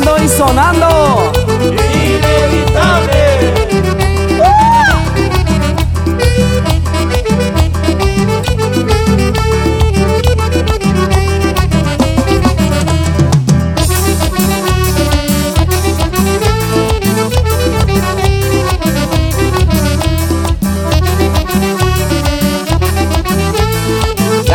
sonando 0.00 0.24
y 0.24 0.28
sonando. 0.28 1.39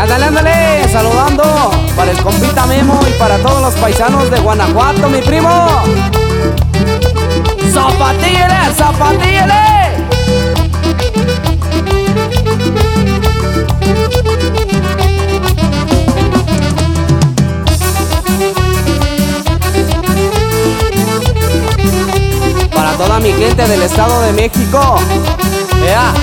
Ándale, 0.06 0.26
ándale, 0.26 0.90
saludando 0.90 1.44
para 1.96 2.12
el 2.12 2.22
compita 2.22 2.66
Memo 2.68 3.00
y 3.10 3.12
para 3.18 3.38
todos 3.40 3.60
los 3.60 3.74
paisanos 3.76 4.30
de 4.30 4.40
Guanajuato, 4.40 5.10
mi 5.10 5.20
primo. 5.22 5.50
¡Zapatíele, 7.74 8.74
zapatíele! 8.76 9.66
Para 22.76 22.92
toda 22.94 23.20
mi 23.20 23.34
gente 23.34 23.68
del 23.68 23.82
Estado 23.82 24.22
de 24.22 24.34
México. 24.34 24.98
¡Ea! 25.84 26.14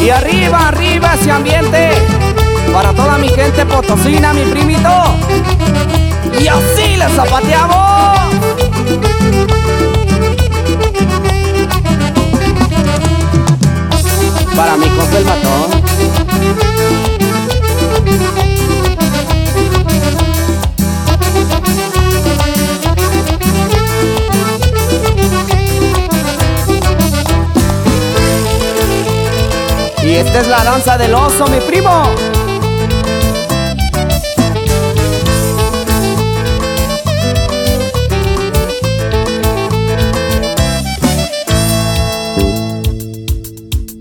Y 0.00 0.10
arriba, 0.10 0.68
arriba 0.68 1.14
ese 1.14 1.30
ambiente 1.30 1.90
para 2.72 2.92
toda 2.92 3.18
mi 3.18 3.28
gente 3.28 3.66
potosina, 3.66 4.32
mi 4.32 4.44
primito. 4.44 4.88
Y 6.40 6.46
así 6.46 6.96
le 6.96 7.08
zapateamos. 7.08 7.87
Y 30.08 30.14
esta 30.14 30.40
es 30.40 30.48
la 30.48 30.64
danza 30.64 30.96
del 30.96 31.12
oso, 31.12 31.46
mi 31.48 31.60
primo. 31.60 32.02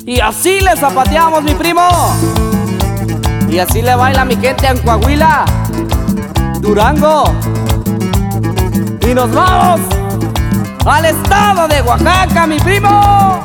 Y 0.05 0.21
así 0.21 0.61
le 0.61 0.77
zapateamos, 0.77 1.43
mi 1.43 1.53
primo. 1.55 1.89
Y 3.49 3.59
así 3.59 3.81
le 3.81 3.93
baila 3.93 4.23
mi 4.23 4.37
gente 4.37 4.65
en 4.65 4.77
Coahuila, 4.77 5.43
Durango. 6.61 7.35
Y 9.01 9.13
nos 9.13 9.29
vamos 9.33 9.81
al 10.85 11.03
estado 11.03 11.67
de 11.67 11.81
Oaxaca, 11.81 12.47
mi 12.47 12.57
primo. 12.59 13.43